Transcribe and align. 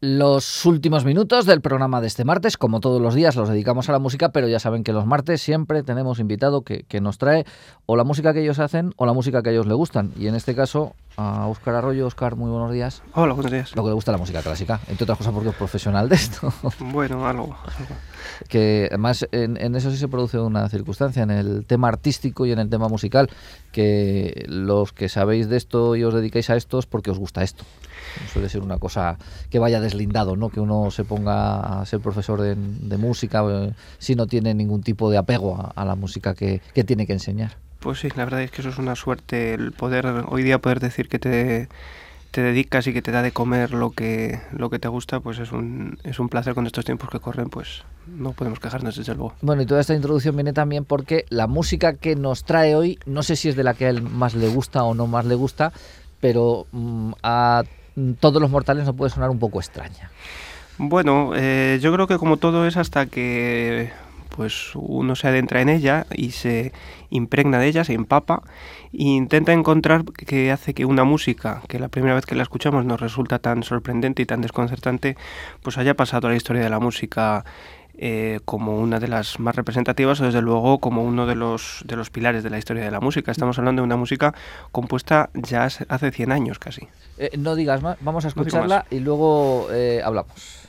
Los 0.00 0.66
últimos 0.66 1.06
minutos 1.06 1.46
del 1.46 1.62
programa 1.62 2.02
de 2.02 2.06
este 2.06 2.26
martes, 2.26 2.58
como 2.58 2.80
todos 2.80 3.00
los 3.00 3.14
días, 3.14 3.34
los 3.34 3.48
dedicamos 3.48 3.88
a 3.88 3.92
la 3.92 3.98
música, 3.98 4.28
pero 4.28 4.46
ya 4.46 4.58
saben 4.60 4.84
que 4.84 4.92
los 4.92 5.06
martes 5.06 5.40
siempre 5.40 5.82
tenemos 5.82 6.18
invitado 6.18 6.60
que, 6.60 6.84
nos 7.00 7.16
trae 7.16 7.46
o 7.86 7.96
la 7.96 8.04
música 8.04 8.34
que 8.34 8.42
ellos 8.42 8.58
hacen 8.58 8.92
o 8.96 9.06
la 9.06 9.14
música 9.14 9.42
que 9.42 9.48
a 9.48 9.52
ellos 9.52 9.66
les 9.66 9.74
gustan. 9.74 10.12
Y 10.18 10.26
en 10.26 10.34
este 10.34 10.54
caso, 10.54 10.94
a 11.16 11.46
Óscar 11.46 11.76
Arroyo. 11.76 12.06
Óscar, 12.06 12.36
muy 12.36 12.50
buenos 12.50 12.72
días. 12.72 13.02
Hola, 13.14 13.32
buenos 13.32 13.50
días. 13.50 13.74
Lo 13.74 13.84
que 13.84 13.88
le 13.88 13.94
gusta 13.94 14.12
la 14.12 14.18
música 14.18 14.42
clásica, 14.42 14.80
entre 14.86 15.04
otras 15.04 15.16
cosas 15.16 15.32
porque 15.32 15.48
es 15.48 15.54
profesional 15.54 16.10
de 16.10 16.16
esto. 16.16 16.52
Bueno, 16.78 17.26
algo. 17.26 17.56
Que 18.48 18.88
además 18.90 19.26
en, 19.32 19.56
en, 19.56 19.76
eso 19.76 19.90
sí 19.90 19.96
se 19.96 20.08
produce 20.08 20.38
una 20.38 20.68
circunstancia, 20.68 21.22
en 21.22 21.30
el 21.30 21.64
tema 21.64 21.88
artístico 21.88 22.44
y 22.44 22.52
en 22.52 22.58
el 22.58 22.68
tema 22.68 22.88
musical, 22.88 23.30
que 23.72 24.44
los 24.46 24.92
que 24.92 25.08
sabéis 25.08 25.48
de 25.48 25.56
esto 25.56 25.96
y 25.96 26.04
os 26.04 26.12
dedicáis 26.12 26.50
a 26.50 26.56
esto 26.56 26.78
es 26.78 26.84
porque 26.84 27.10
os 27.10 27.18
gusta 27.18 27.42
esto 27.42 27.64
suele 28.32 28.48
ser 28.48 28.62
una 28.62 28.78
cosa 28.78 29.18
que 29.50 29.58
vaya 29.58 29.80
deslindado, 29.80 30.36
¿no? 30.36 30.48
Que 30.48 30.60
uno 30.60 30.90
se 30.90 31.04
ponga 31.04 31.80
a 31.80 31.86
ser 31.86 32.00
profesor 32.00 32.40
de, 32.40 32.96
música 32.96 33.44
eh, 33.48 33.72
si 33.98 34.14
no 34.14 34.26
tiene 34.26 34.54
ningún 34.54 34.82
tipo 34.82 35.10
de 35.10 35.18
apego 35.18 35.72
a, 35.74 35.84
la 35.84 35.94
música 35.94 36.34
que, 36.34 36.60
tiene 36.86 37.06
que 37.06 37.12
enseñar. 37.12 37.56
Pues 37.80 38.00
sí, 38.00 38.08
la 38.16 38.24
verdad 38.24 38.42
es 38.42 38.50
que 38.50 38.62
eso 38.62 38.70
es 38.70 38.78
una 38.78 38.96
suerte, 38.96 39.54
el 39.54 39.72
poder, 39.72 40.06
hoy 40.28 40.42
día 40.42 40.58
poder 40.58 40.80
decir 40.80 41.08
que 41.08 41.18
te, 41.18 41.68
te 42.30 42.42
dedicas 42.42 42.86
y 42.86 42.92
que 42.92 43.02
te 43.02 43.12
da 43.12 43.22
de 43.22 43.32
comer 43.32 43.72
lo 43.72 43.90
que, 43.90 44.40
lo 44.52 44.70
que 44.70 44.78
te 44.78 44.88
gusta, 44.88 45.20
pues 45.20 45.38
es 45.38 45.52
un, 45.52 45.98
es 46.02 46.18
un 46.18 46.28
placer 46.28 46.54
con 46.54 46.66
estos 46.66 46.84
tiempos 46.84 47.10
que 47.10 47.20
corren, 47.20 47.48
pues 47.50 47.84
no 48.06 48.32
podemos 48.32 48.60
quejarnos 48.60 48.96
desde 48.96 49.14
luego. 49.14 49.34
Bueno, 49.42 49.62
y 49.62 49.66
toda 49.66 49.80
esta 49.80 49.94
introducción 49.94 50.36
viene 50.36 50.52
también 50.52 50.84
porque 50.84 51.26
la 51.28 51.46
música 51.46 51.94
que 51.94 52.16
nos 52.16 52.44
trae 52.44 52.74
hoy, 52.74 52.98
no 53.06 53.22
sé 53.22 53.36
si 53.36 53.48
es 53.48 53.56
de 53.56 53.64
la 53.64 53.74
que 53.74 53.86
a 53.86 53.90
él 53.90 54.02
más 54.02 54.34
le 54.34 54.48
gusta 54.48 54.82
o 54.84 54.94
no 54.94 55.06
más 55.06 55.26
le 55.26 55.34
gusta, 55.34 55.72
pero 56.20 56.66
mm, 56.72 57.12
a 57.22 57.62
Mm, 57.62 57.85
todos 58.20 58.40
los 58.40 58.50
mortales 58.50 58.84
no 58.84 58.94
puede 58.94 59.10
sonar 59.10 59.30
un 59.30 59.38
poco 59.38 59.60
extraña. 59.60 60.10
Bueno, 60.78 61.32
eh, 61.34 61.78
yo 61.80 61.92
creo 61.92 62.06
que 62.06 62.18
como 62.18 62.36
todo 62.36 62.66
es 62.66 62.76
hasta 62.76 63.06
que 63.06 63.90
pues 64.36 64.72
uno 64.74 65.16
se 65.16 65.28
adentra 65.28 65.62
en 65.62 65.70
ella 65.70 66.06
y 66.14 66.32
se 66.32 66.72
impregna 67.08 67.58
de 67.58 67.68
ella, 67.68 67.84
se 67.84 67.94
empapa 67.94 68.42
e 68.92 69.04
intenta 69.04 69.54
encontrar 69.54 70.04
qué 70.04 70.52
hace 70.52 70.74
que 70.74 70.84
una 70.84 71.04
música 71.04 71.62
que 71.68 71.78
la 71.78 71.88
primera 71.88 72.14
vez 72.14 72.26
que 72.26 72.34
la 72.34 72.42
escuchamos 72.42 72.84
nos 72.84 73.00
resulta 73.00 73.38
tan 73.38 73.62
sorprendente 73.62 74.22
y 74.22 74.26
tan 74.26 74.42
desconcertante, 74.42 75.16
pues 75.62 75.78
haya 75.78 75.94
pasado 75.94 76.28
a 76.28 76.30
la 76.30 76.36
historia 76.36 76.62
de 76.62 76.70
la 76.70 76.80
música 76.80 77.44
eh, 77.98 78.40
como 78.44 78.78
una 78.78 79.00
de 79.00 79.08
las 79.08 79.40
más 79.40 79.56
representativas 79.56 80.20
o 80.20 80.24
desde 80.24 80.42
luego 80.42 80.78
como 80.78 81.02
uno 81.02 81.26
de 81.26 81.34
los, 81.34 81.82
de 81.86 81.96
los 81.96 82.10
pilares 82.10 82.42
de 82.42 82.50
la 82.50 82.58
historia 82.58 82.84
de 82.84 82.90
la 82.90 83.00
música. 83.00 83.30
Estamos 83.30 83.58
hablando 83.58 83.82
de 83.82 83.86
una 83.86 83.96
música 83.96 84.34
compuesta 84.72 85.30
ya 85.34 85.64
hace 85.64 86.10
100 86.10 86.32
años 86.32 86.58
casi. 86.58 86.88
Eh, 87.18 87.30
no 87.38 87.54
digas 87.54 87.82
más, 87.82 87.96
vamos 88.00 88.24
a 88.24 88.28
escucharla 88.28 88.84
y 88.90 89.00
luego 89.00 89.68
eh, 89.72 90.02
hablamos. 90.04 90.65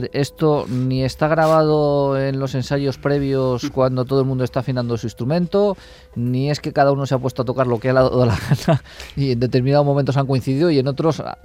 Ver, 0.00 0.10
esto 0.12 0.66
ni 0.68 1.04
está 1.04 1.28
grabado 1.28 2.18
en 2.18 2.38
los 2.38 2.54
ensayos 2.54 2.98
previos 2.98 3.70
cuando 3.74 4.04
todo 4.04 4.20
el 4.20 4.26
mundo 4.26 4.44
está 4.44 4.60
afinando 4.60 4.96
su 4.96 5.06
instrumento, 5.06 5.76
ni 6.14 6.50
es 6.50 6.60
que 6.60 6.72
cada 6.72 6.92
uno 6.92 7.06
se 7.06 7.14
ha 7.14 7.18
puesto 7.18 7.42
a 7.42 7.44
tocar 7.44 7.66
lo 7.66 7.78
que 7.78 7.90
ha 7.90 7.92
dado 7.92 8.24
la 8.24 8.38
gana 8.66 8.82
y 9.16 9.32
en 9.32 9.40
determinados 9.40 9.86
momentos 9.86 10.16
han 10.16 10.26
coincidido 10.26 10.70
y 10.70 10.78
en 10.78 10.88
otros 10.88 11.20
ah, 11.20 11.38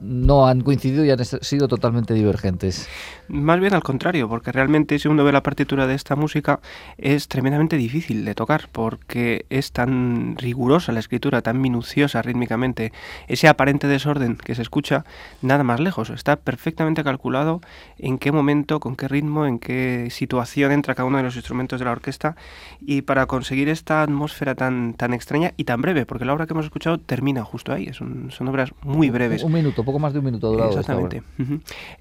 no 0.00 0.46
han 0.46 0.60
coincidido 0.62 1.04
y 1.04 1.10
han 1.10 1.24
sido 1.24 1.68
totalmente 1.68 2.14
divergentes. 2.14 2.88
Más 3.28 3.60
bien 3.60 3.74
al 3.74 3.82
contrario, 3.82 4.28
porque 4.28 4.52
realmente 4.52 4.98
si 4.98 5.08
uno 5.08 5.24
ve 5.24 5.32
la 5.32 5.42
partitura 5.42 5.86
de 5.86 5.94
esta 5.94 6.16
música 6.16 6.60
es 6.98 7.28
tremendamente 7.28 7.76
difícil 7.76 8.24
de 8.24 8.34
tocar 8.34 8.68
porque 8.72 9.46
es 9.50 9.72
tan 9.72 10.36
rigurosa 10.36 10.92
la 10.92 11.00
escritura, 11.00 11.42
tan 11.42 11.60
minuciosa 11.60 12.22
rítmicamente, 12.22 12.92
ese 13.28 13.48
aparente 13.48 13.86
desorden 13.86 14.36
que 14.36 14.54
se 14.54 14.62
escucha 14.62 15.04
nada 15.42 15.64
más 15.64 15.80
lejos, 15.80 16.10
está 16.10 16.36
perfectamente 16.36 17.04
calculado 17.04 17.60
en 18.02 18.18
qué 18.18 18.32
momento, 18.32 18.80
con 18.80 18.96
qué 18.96 19.08
ritmo, 19.08 19.46
en 19.46 19.58
qué 19.58 20.08
situación 20.10 20.72
entra 20.72 20.94
cada 20.94 21.06
uno 21.06 21.18
de 21.18 21.24
los 21.24 21.36
instrumentos 21.36 21.78
de 21.78 21.84
la 21.84 21.92
orquesta 21.92 22.36
y 22.80 23.02
para 23.02 23.26
conseguir 23.26 23.68
esta 23.68 24.02
atmósfera 24.02 24.54
tan, 24.54 24.94
tan 24.94 25.12
extraña 25.12 25.52
y 25.56 25.64
tan 25.64 25.82
breve, 25.82 26.06
porque 26.06 26.24
la 26.24 26.32
obra 26.32 26.46
que 26.46 26.54
hemos 26.54 26.64
escuchado 26.64 26.98
termina 26.98 27.44
justo 27.44 27.72
ahí, 27.72 27.92
son 27.92 28.48
obras 28.48 28.72
muy 28.82 29.10
breves. 29.10 29.42
Un, 29.42 29.52
minuto, 29.52 29.84
poco 29.84 29.98
más 29.98 30.12
de 30.12 30.18
un 30.18 30.24
minuto 30.24 30.50
durado. 30.50 30.70
Exactamente. 30.70 31.22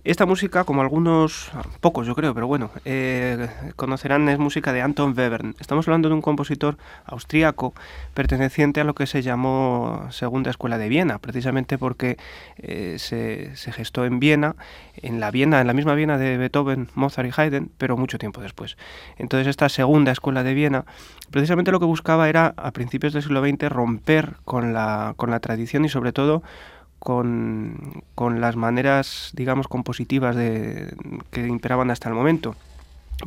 Esta, 0.04 0.26
música, 0.26 0.64
como 0.64 0.82
algunos, 0.82 1.52
pocos 1.82 2.08
yo 2.08 2.16
creo, 2.16 2.34
pero 2.34 2.48
bueno, 2.48 2.72
eh, 2.86 3.50
conocerán, 3.76 4.28
es 4.30 4.40
música 4.40 4.74
de 4.74 4.82
Anton 4.82 5.14
Webern. 5.18 5.56
Estamos 5.60 5.88
hablando 5.88 6.10
de 6.10 6.16
un 6.16 6.22
compositor 6.22 6.78
austríaco 7.06 7.74
perteneciente 8.14 8.82
a 8.82 8.84
lo 8.84 8.96
que 8.96 9.08
se 9.08 9.22
llamó 9.22 10.08
Segunda 10.12 10.50
Escuela 10.52 10.78
de 10.78 10.90
Viena, 10.90 11.20
precisamente 11.20 11.78
porque 11.78 12.18
eh, 12.58 12.96
se, 12.98 13.56
se 13.56 13.72
gestó 13.72 14.06
en 14.06 14.20
Viena, 14.20 14.56
en 14.96 15.20
la 15.20 15.32
Viena 15.32 15.62
en 15.62 15.68
la 15.68 15.74
misma 15.74 15.89
Viena 15.96 16.18
de 16.18 16.38
Beethoven, 16.38 16.90
Mozart 16.96 17.28
y 17.28 17.32
Haydn, 17.36 17.72
pero 17.78 17.98
mucho 17.98 18.18
tiempo 18.18 18.42
después. 18.42 18.78
Entonces 19.18 19.48
esta 19.48 19.70
segunda 19.70 20.12
escuela 20.12 20.44
de 20.44 20.54
Viena, 20.54 20.86
precisamente 21.32 21.72
lo 21.72 21.80
que 21.80 21.86
buscaba 21.86 22.30
era 22.30 22.54
a 22.58 22.72
principios 22.72 23.14
del 23.14 23.24
siglo 23.24 23.42
XX 23.42 23.70
romper 23.70 24.36
con 24.46 24.74
la, 24.74 25.14
con 25.18 25.32
la 25.32 25.40
tradición 25.40 25.86
y 25.86 25.90
sobre 25.90 26.14
todo 26.14 26.44
con, 27.00 28.04
con 28.16 28.42
las 28.42 28.56
maneras, 28.56 29.32
digamos, 29.34 29.68
compositivas 29.68 30.36
de, 30.36 30.94
que 31.32 31.48
imperaban 31.48 31.92
hasta 31.92 32.10
el 32.10 32.16
momento. 32.16 32.56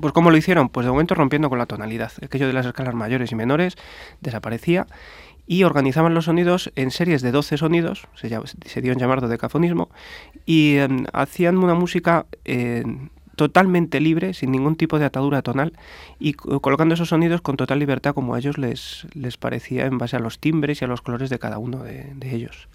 Pues 0.00 0.14
¿cómo 0.14 0.30
lo 0.30 0.36
hicieron? 0.38 0.70
Pues 0.70 0.86
de 0.86 0.92
momento 0.92 1.14
rompiendo 1.14 1.50
con 1.50 1.58
la 1.58 1.66
tonalidad. 1.66 2.12
Aquello 2.22 2.46
de 2.46 2.54
las 2.54 2.64
escalas 2.64 2.94
mayores 2.94 3.30
y 3.30 3.34
menores 3.34 3.76
desaparecía 4.22 4.86
y 5.52 5.64
organizaban 5.64 6.14
los 6.14 6.24
sonidos 6.24 6.72
en 6.76 6.90
series 6.90 7.20
de 7.20 7.30
12 7.30 7.58
sonidos, 7.58 8.08
se, 8.14 8.80
dio 8.80 8.92
en 8.92 8.98
llamar 8.98 9.20
dodecafonismo, 9.20 9.90
y 10.46 10.76
em, 10.76 11.04
hacían 11.12 11.58
una 11.58 11.74
música 11.74 12.24
eh, 12.46 12.82
totalmente 13.36 14.00
libre, 14.00 14.32
sin 14.32 14.50
ningún 14.50 14.76
tipo 14.76 14.98
de 14.98 15.04
atadura 15.04 15.42
tonal, 15.42 15.74
y 16.18 16.32
colocando 16.32 16.94
esos 16.94 17.10
sonidos 17.10 17.42
con 17.42 17.58
total 17.58 17.80
libertad 17.80 18.14
como 18.14 18.34
a 18.34 18.38
ellos 18.38 18.56
les, 18.56 19.06
les 19.12 19.36
parecía 19.36 19.84
en 19.84 19.98
base 19.98 20.16
a 20.16 20.20
los 20.20 20.38
timbres 20.38 20.80
y 20.80 20.86
a 20.86 20.88
los 20.88 21.02
colores 21.02 21.28
de 21.28 21.38
cada 21.38 21.58
uno 21.58 21.82
de 21.82 22.34
ellos. 22.34 22.66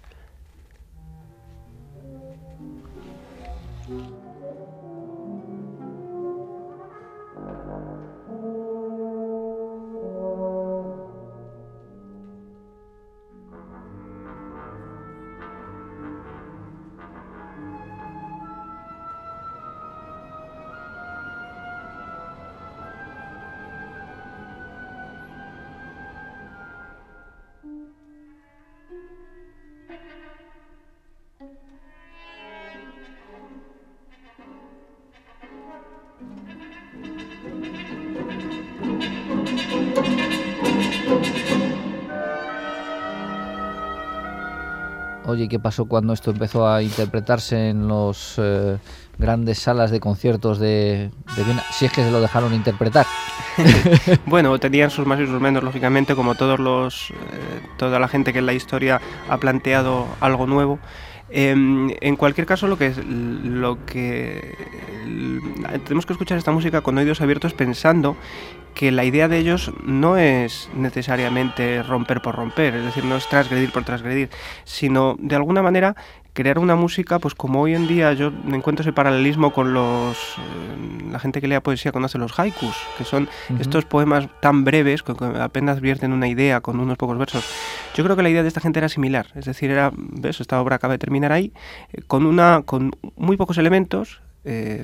Oye, 45.28 45.46
¿qué 45.46 45.58
pasó 45.58 45.84
cuando 45.84 46.14
esto 46.14 46.30
empezó 46.30 46.66
a 46.66 46.82
interpretarse 46.82 47.68
en 47.68 47.86
los 47.86 48.36
eh, 48.38 48.78
grandes 49.18 49.58
salas 49.58 49.90
de 49.90 50.00
conciertos 50.00 50.58
de, 50.58 51.10
Viena? 51.36 51.62
Si 51.70 51.84
es 51.84 51.92
que 51.92 52.02
se 52.02 52.10
lo 52.10 52.20
dejaron 52.20 52.54
interpretar. 52.54 53.06
bueno, 54.26 54.58
tenían 54.58 54.90
sus 54.90 55.06
más 55.06 55.20
y 55.20 55.26
sus 55.26 55.40
menos, 55.40 55.62
lógicamente, 55.62 56.14
como 56.14 56.34
todos 56.34 56.58
los, 56.60 57.10
eh, 57.10 57.14
toda 57.76 57.98
la 57.98 58.08
gente 58.08 58.32
que 58.32 58.38
en 58.38 58.46
la 58.46 58.52
historia 58.52 59.00
ha 59.28 59.38
planteado 59.38 60.06
algo 60.20 60.46
nuevo. 60.46 60.78
Em, 61.30 61.90
en 62.00 62.16
cualquier 62.16 62.46
caso, 62.46 62.68
lo 62.68 62.78
que, 62.78 62.90
lo 63.04 63.84
que 63.84 64.56
tenemos 65.84 66.06
que 66.06 66.14
escuchar 66.14 66.38
esta 66.38 66.52
música 66.52 66.80
con 66.80 66.96
oídos 66.96 67.20
abiertos 67.20 67.52
pensando 67.52 68.16
que 68.74 68.92
la 68.92 69.04
idea 69.04 69.28
de 69.28 69.38
ellos 69.38 69.72
no 69.84 70.16
es 70.16 70.70
necesariamente 70.74 71.82
romper 71.82 72.22
por 72.22 72.36
romper, 72.36 72.76
es 72.76 72.84
decir, 72.84 73.04
no 73.04 73.16
es 73.16 73.28
transgredir 73.28 73.72
por 73.72 73.84
transgredir, 73.84 74.30
sino 74.64 75.16
de 75.18 75.36
alguna 75.36 75.62
manera 75.62 75.96
crear 76.38 76.60
una 76.60 76.76
música, 76.76 77.18
pues 77.18 77.34
como 77.34 77.60
hoy 77.60 77.74
en 77.74 77.88
día 77.88 78.12
yo 78.12 78.30
encuentro 78.52 78.82
ese 78.82 78.92
paralelismo 78.92 79.52
con 79.52 79.74
los... 79.74 80.16
Eh, 80.16 81.10
la 81.10 81.18
gente 81.18 81.40
que 81.40 81.48
lea 81.48 81.60
poesía 81.60 81.90
conoce 81.90 82.16
los 82.16 82.38
haikus, 82.38 82.76
que 82.96 83.02
son 83.02 83.28
estos 83.58 83.84
poemas 83.86 84.28
tan 84.40 84.62
breves, 84.62 85.02
que 85.02 85.14
apenas 85.40 85.80
vierten 85.80 86.12
una 86.12 86.28
idea 86.28 86.60
con 86.60 86.78
unos 86.78 86.96
pocos 86.96 87.18
versos. 87.18 87.44
Yo 87.96 88.04
creo 88.04 88.14
que 88.14 88.22
la 88.22 88.30
idea 88.30 88.42
de 88.42 88.48
esta 88.48 88.60
gente 88.60 88.78
era 88.78 88.88
similar, 88.88 89.26
es 89.34 89.46
decir, 89.46 89.72
era, 89.72 89.90
ves, 89.96 90.40
esta 90.40 90.60
obra 90.60 90.76
acaba 90.76 90.94
de 90.94 90.98
terminar 90.98 91.32
ahí, 91.32 91.52
eh, 91.92 92.02
con, 92.06 92.24
una, 92.24 92.62
con 92.64 92.92
muy 93.16 93.36
pocos 93.36 93.58
elementos, 93.58 94.20
eh, 94.50 94.82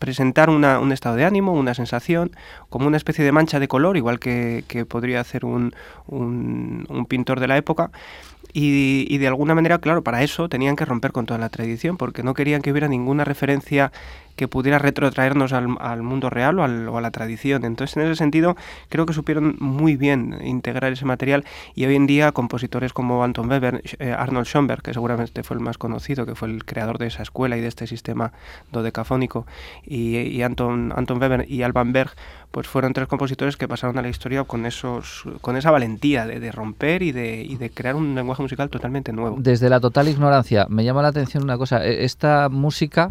presentar 0.00 0.50
un 0.50 0.92
estado 0.92 1.14
de 1.14 1.24
ánimo, 1.24 1.52
una 1.52 1.72
sensación, 1.72 2.32
como 2.68 2.88
una 2.88 2.96
especie 2.96 3.24
de 3.24 3.30
mancha 3.30 3.60
de 3.60 3.68
color, 3.68 3.96
igual 3.96 4.18
que, 4.18 4.64
podría 4.88 5.20
hacer 5.20 5.44
un, 5.44 5.72
un, 6.08 7.06
pintor 7.08 7.38
de 7.38 7.46
la 7.46 7.56
época, 7.56 7.92
y, 8.52 9.16
de 9.18 9.28
alguna 9.28 9.54
manera, 9.54 9.78
claro, 9.78 10.02
para 10.02 10.24
eso 10.24 10.48
tenían 10.48 10.74
que 10.74 10.84
romper 10.84 11.12
con 11.12 11.26
toda 11.26 11.38
la 11.38 11.48
tradición, 11.48 11.96
porque 11.96 12.24
no 12.24 12.34
querían 12.34 12.60
que 12.60 12.72
hubiera 12.72 12.88
ninguna 12.88 13.24
referencia 13.24 13.92
que 14.38 14.46
pudiera 14.48 14.78
retrotraernos 14.78 15.52
al, 15.52 16.02
mundo 16.02 16.30
real 16.30 16.60
o, 16.60 16.62
a 16.96 17.00
la 17.00 17.10
tradición. 17.10 17.64
Entonces, 17.64 17.96
en 17.96 18.04
ese 18.04 18.14
sentido, 18.14 18.56
creo 18.88 19.04
que 19.04 19.12
supieron 19.12 19.56
muy 19.58 19.96
bien 19.96 20.38
integrar 20.42 20.92
ese 20.92 21.04
material 21.04 21.44
y 21.74 21.84
hoy 21.86 21.96
en 21.96 22.06
día 22.06 22.30
compositores 22.30 22.92
como 22.92 23.24
Anton 23.24 23.50
Weber, 23.50 23.82
eh, 23.98 24.14
Arnold 24.16 24.46
Schoenberg, 24.46 24.82
que 24.82 24.94
seguramente 24.94 25.42
fue 25.42 25.56
el 25.56 25.60
más 25.60 25.76
conocido, 25.76 26.24
que 26.24 26.36
fue 26.36 26.48
el 26.48 26.64
creador 26.64 26.98
de 26.98 27.08
esa 27.08 27.22
escuela 27.22 27.56
y 27.56 27.60
de 27.60 27.66
este 27.66 27.88
sistema 27.88 28.32
dodecafónico, 28.70 29.44
y, 29.84 30.40
Anton, 30.42 30.92
Anton 30.94 31.20
Weber 31.20 31.44
y 31.50 31.62
Alban 31.62 31.92
Berg, 31.92 32.12
pues 32.50 32.66
fueron 32.66 32.92
tres 32.92 33.08
compositores 33.08 33.56
que 33.56 33.68
pasaron 33.68 33.98
a 33.98 34.02
la 34.02 34.08
historia 34.08 34.44
con 34.44 34.66
esos 34.66 35.24
con 35.40 35.56
esa 35.56 35.70
valentía 35.70 36.26
de, 36.26 36.52
romper 36.52 37.02
y 37.02 37.12
de, 37.12 37.42
y 37.42 37.56
de 37.56 37.70
crear 37.70 37.94
un 37.94 38.14
lenguaje 38.14 38.42
musical 38.42 38.70
totalmente 38.70 39.12
nuevo. 39.12 39.36
Desde 39.38 39.68
la 39.68 39.80
total 39.80 40.08
ignorancia, 40.08 40.66
me 40.68 40.84
llama 40.84 41.02
la 41.02 41.08
atención 41.08 41.44
una 41.44 41.58
cosa, 41.58 41.84
e, 41.84 42.04
esta 42.04 42.48
música 42.48 43.10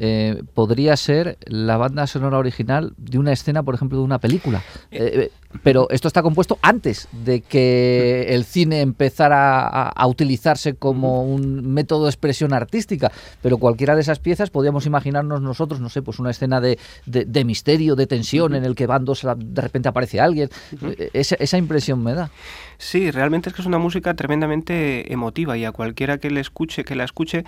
eh, 0.00 0.42
podría 0.54 0.96
ser 0.96 1.38
la 1.44 1.76
banda 1.76 2.06
sonora 2.06 2.38
original 2.38 2.94
de 2.96 3.18
una 3.18 3.32
escena, 3.32 3.62
por 3.62 3.74
ejemplo, 3.74 3.98
de 3.98 4.04
una 4.04 4.18
película. 4.18 4.62
Eh, 4.90 5.30
eh, 5.30 5.30
pero 5.62 5.88
esto 5.90 6.08
está 6.08 6.22
compuesto 6.22 6.58
antes 6.60 7.08
de 7.12 7.40
que 7.40 8.26
el 8.34 8.44
cine 8.44 8.82
empezara 8.82 9.66
a, 9.66 10.06
utilizarse 10.06 10.74
como 10.74 11.22
un 11.22 11.72
método 11.72 12.04
de 12.04 12.10
expresión 12.10 12.52
artística. 12.52 13.10
Pero 13.42 13.58
cualquiera 13.58 13.94
de 13.94 14.02
esas 14.02 14.18
piezas 14.18 14.50
podríamos 14.50 14.84
imaginarnos 14.86 15.40
nosotros, 15.40 15.80
no 15.80 15.88
sé, 15.88 16.02
pues 16.02 16.18
una 16.18 16.30
escena 16.30 16.60
de, 16.60 16.78
misterio, 17.44 17.96
de 17.96 18.06
tensión, 18.06 18.54
en 18.54 18.64
el 18.64 18.74
que 18.74 18.86
van 18.86 19.04
dos, 19.04 19.26
de 19.36 19.62
repente 19.62 19.88
aparece 19.88 20.20
alguien. 20.20 20.50
Esa, 21.12 21.36
esa 21.36 21.56
impresión 21.56 22.02
me 22.02 22.12
da. 22.12 22.30
Sí, 22.76 23.10
realmente 23.10 23.48
es 23.48 23.54
que 23.54 23.62
es 23.62 23.66
una 23.66 23.78
música 23.78 24.14
tremendamente 24.14 25.12
emotiva 25.12 25.56
y 25.56 25.64
a 25.64 25.72
cualquiera 25.72 26.18
que 26.18 26.30
le 26.30 26.40
escuche, 26.40 26.84
que 26.84 26.94
la 26.94 27.04
escuche, 27.04 27.44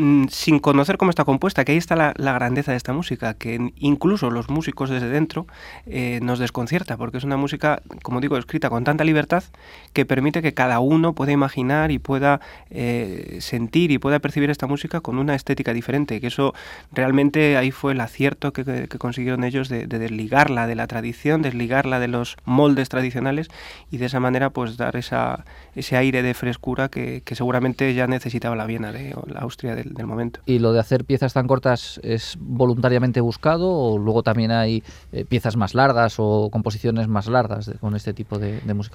Mm, 0.00 0.28
sin 0.28 0.60
conocer 0.60 0.96
cómo 0.96 1.10
está 1.10 1.24
compuesta, 1.24 1.64
que 1.64 1.72
ahí 1.72 1.78
está 1.78 1.96
la, 1.96 2.12
grandeza 2.14 2.70
de 2.70 2.76
esta 2.76 2.92
música, 2.92 3.34
que 3.34 3.72
incluso 3.78 4.30
los 4.30 4.48
músicos 4.48 4.90
desde 4.90 5.08
dentro 5.08 5.48
eh, 5.86 6.20
nos 6.22 6.38
desconcierta, 6.38 6.96
porque 6.96 7.18
es 7.18 7.24
una 7.28 7.36
música, 7.36 7.82
como 8.02 8.20
digo, 8.20 8.36
escrita 8.36 8.68
con 8.70 8.84
tanta 8.84 9.04
libertad 9.04 9.44
que 9.92 10.04
permite 10.04 10.42
que 10.42 10.54
cada 10.54 10.80
uno 10.80 11.14
pueda 11.14 11.32
imaginar 11.32 11.90
y 11.90 11.98
pueda 11.98 12.40
eh, 12.70 13.38
sentir 13.40 13.90
y 13.90 13.98
pueda 13.98 14.18
percibir 14.18 14.50
esta 14.50 14.66
música 14.66 15.00
con 15.00 15.18
una 15.18 15.34
estética 15.34 15.72
diferente, 15.72 16.20
que 16.20 16.26
eso 16.26 16.54
realmente 16.92 17.56
ahí 17.56 17.70
fue 17.70 17.92
el 17.92 18.00
acierto 18.00 18.52
que, 18.52 18.88
consiguieron 18.98 19.44
ellos 19.44 19.68
de, 19.68 19.86
desligarla 19.86 20.66
de 20.66 20.74
la 20.74 20.86
tradición, 20.86 21.42
desligarla 21.42 22.00
de 22.00 22.08
los 22.08 22.36
moldes 22.44 22.88
tradicionales 22.88 23.48
y 23.90 23.98
de 23.98 24.06
esa 24.06 24.20
manera 24.20 24.50
pues 24.50 24.76
dar 24.76 24.96
esa, 24.96 25.44
ese 25.74 25.96
aire 25.96 26.22
de 26.22 26.34
frescura 26.34 26.88
que, 26.88 27.22
que 27.24 27.34
seguramente 27.34 27.94
ya 27.94 28.06
necesitaba 28.06 28.56
la 28.56 28.66
Viena 28.66 28.92
de 28.92 29.14
la 29.26 29.40
Austria 29.40 29.74
del 29.74 29.88
del, 29.94 30.06
momento. 30.06 30.40
¿Y 30.46 30.58
lo 30.58 30.72
de 30.72 30.80
hacer 30.80 31.04
piezas 31.04 31.32
tan 31.32 31.46
cortas 31.46 32.00
es 32.02 32.36
voluntariamente 32.40 33.20
buscado 33.20 33.70
o 33.70 33.98
luego 33.98 34.22
también 34.22 34.50
hay 34.50 34.82
eh, 35.12 35.24
piezas 35.24 35.56
más 35.56 35.74
largas 35.74 36.16
o 36.18 36.48
composiciones 36.50 37.08
más 37.08 37.17
largas 37.26 37.70
con 37.80 37.96
este 37.96 38.14
tipo 38.14 38.38
de, 38.38 38.60
música? 38.74 38.94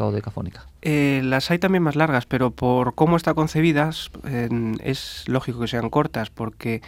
Eh, 0.82 1.22
las 1.24 1.52
hay 1.52 1.60
también 1.60 1.84
más 1.84 1.96
largas, 1.96 2.26
pero 2.26 2.52
por 2.52 2.96
cómo 2.96 3.18
están 3.18 3.36
concebidas 3.36 4.12
es 4.84 5.24
lógico 5.28 5.60
que 5.60 5.68
sean 5.68 5.90
cortas 5.90 6.30
porque 6.30 6.82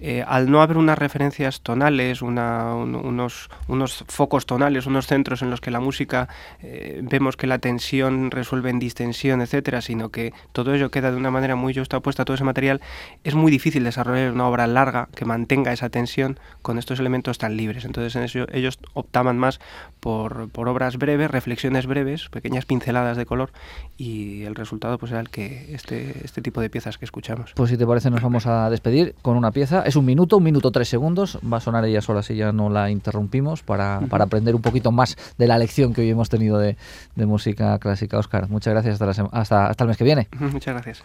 eh, 0.00 0.24
al 0.26 0.50
no 0.50 0.62
haber 0.62 0.76
unas 0.76 0.98
referencias 0.98 1.60
tonales, 1.60 2.22
unos, 2.22 3.50
unos, 3.68 4.04
focos 4.08 4.46
tonales, 4.46 4.86
unos 4.86 5.06
centros 5.06 5.42
en 5.42 5.50
los 5.50 5.60
que 5.60 5.70
la 5.70 5.80
música 5.80 6.28
eh, 6.62 7.00
vemos 7.02 7.36
que 7.36 7.46
la 7.46 7.58
tensión 7.58 8.30
resuelve 8.30 8.70
en 8.70 8.78
distensión, 8.78 9.40
etcétera, 9.40 9.80
sino 9.80 10.10
que 10.10 10.32
todo 10.52 10.74
ello 10.74 10.90
queda 10.90 11.10
de 11.10 11.16
una 11.16 11.30
manera 11.30 11.56
muy 11.56 11.74
justa 11.74 11.96
opuesta 11.96 12.24
todo 12.24 12.34
ese 12.34 12.44
material, 12.44 12.80
es 13.22 13.34
muy 13.34 13.50
difícil 13.50 13.84
desarrollar 13.84 14.32
una 14.32 14.48
obra 14.48 14.66
larga 14.66 15.08
que 15.14 15.24
mantenga 15.24 15.72
esa 15.72 15.88
tensión 15.88 16.38
con 16.62 16.78
estos 16.78 17.00
elementos 17.00 17.38
tan 17.38 17.56
libres. 17.56 17.84
Entonces, 17.84 18.16
en 18.16 18.22
eso 18.22 18.46
ellos 18.52 18.78
optaban 18.94 19.38
más 19.38 19.60
por, 20.00 20.48
por 20.50 20.68
obras 20.68 20.96
breves, 20.98 21.30
reflexiones 21.30 21.86
breves, 21.86 22.28
pequeñas 22.28 22.66
pinceladas 22.66 23.16
de 23.16 23.26
color, 23.26 23.52
y 23.96 24.42
el 24.42 24.54
resultado 24.54 24.98
pues 24.98 25.12
era 25.12 25.20
el 25.20 25.30
que 25.30 25.74
este, 25.74 26.24
este 26.24 26.42
tipo 26.42 26.60
de 26.60 26.70
piezas 26.70 26.98
que 26.98 27.04
escuchamos. 27.04 27.52
Pues 27.54 27.70
si 27.70 27.76
te 27.76 27.86
parece, 27.86 28.10
nos 28.10 28.22
vamos 28.22 28.46
a 28.46 28.70
despedir 28.70 29.14
con 29.22 29.36
una 29.36 29.50
pieza 29.50 29.83
es 29.84 29.96
un 29.96 30.04
minuto, 30.04 30.38
un 30.38 30.44
minuto 30.44 30.70
tres 30.70 30.88
segundos. 30.88 31.38
Va 31.50 31.58
a 31.58 31.60
sonar 31.60 31.84
ella 31.84 32.00
sola 32.00 32.22
si 32.22 32.36
ya 32.36 32.52
no 32.52 32.70
la 32.70 32.90
interrumpimos 32.90 33.62
para, 33.62 34.00
para, 34.08 34.24
aprender 34.24 34.54
un 34.54 34.62
poquito 34.62 34.92
más 34.92 35.16
de 35.38 35.46
la 35.46 35.58
lección 35.58 35.92
que 35.92 36.00
hoy 36.00 36.10
hemos 36.10 36.28
tenido 36.28 36.58
de, 36.58 36.76
de 37.14 37.26
música 37.26 37.78
clásica. 37.78 38.18
Oscar, 38.18 38.48
muchas 38.48 38.72
gracias 38.72 39.00
hasta, 39.00 39.28
hasta, 39.32 39.66
hasta 39.66 39.84
el 39.84 39.88
mes 39.88 39.96
que 39.96 40.04
viene. 40.04 40.28
Muchas 40.38 40.74
gracias. 40.74 41.02